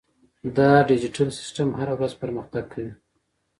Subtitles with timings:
[0.57, 2.93] دا ډیجیټل سیستم هره ورځ پرمختګ کوي.